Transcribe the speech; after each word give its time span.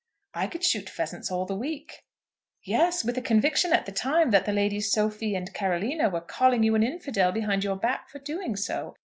"I 0.33 0.47
could 0.47 0.63
shoot 0.63 0.89
pheasants 0.89 1.29
all 1.29 1.45
the 1.45 1.55
week." 1.55 2.01
"Yes, 2.63 3.05
with 3.05 3.19
a 3.19 3.21
conviction 3.21 3.71
at 3.71 3.85
the 3.85 3.91
time 3.91 4.31
that 4.31 4.45
the 4.47 4.51
Ladies 4.51 4.91
Sophie 4.91 5.35
and 5.35 5.53
Carolina 5.53 6.09
were 6.09 6.21
calling 6.21 6.63
you 6.63 6.73
an 6.73 6.81
infidel 6.81 7.31
behind 7.31 7.63
your 7.63 7.75
back 7.75 8.09
for 8.09 8.17
doing 8.17 8.55
so. 8.55 8.95